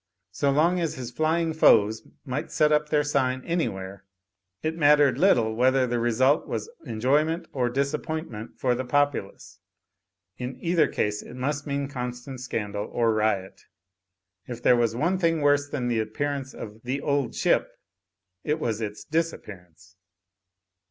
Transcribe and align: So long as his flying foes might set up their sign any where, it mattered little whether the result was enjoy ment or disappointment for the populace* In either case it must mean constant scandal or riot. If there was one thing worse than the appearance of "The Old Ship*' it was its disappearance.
So 0.31 0.49
long 0.49 0.79
as 0.79 0.95
his 0.95 1.11
flying 1.11 1.53
foes 1.53 2.01
might 2.25 2.49
set 2.51 2.71
up 2.71 2.89
their 2.89 3.03
sign 3.03 3.45
any 3.45 3.67
where, 3.69 4.03
it 4.63 4.75
mattered 4.75 5.19
little 5.19 5.53
whether 5.53 5.85
the 5.85 5.99
result 5.99 6.47
was 6.47 6.71
enjoy 6.83 7.23
ment 7.23 7.47
or 7.53 7.69
disappointment 7.69 8.59
for 8.59 8.73
the 8.73 8.83
populace* 8.83 9.59
In 10.39 10.57
either 10.59 10.87
case 10.87 11.21
it 11.21 11.35
must 11.35 11.67
mean 11.67 11.87
constant 11.87 12.39
scandal 12.39 12.89
or 12.91 13.13
riot. 13.13 13.61
If 14.47 14.63
there 14.63 14.75
was 14.75 14.95
one 14.95 15.19
thing 15.19 15.39
worse 15.41 15.69
than 15.69 15.87
the 15.87 15.99
appearance 15.99 16.55
of 16.55 16.81
"The 16.83 16.99
Old 16.99 17.35
Ship*' 17.35 17.69
it 18.43 18.59
was 18.59 18.81
its 18.81 19.03
disappearance. 19.03 19.97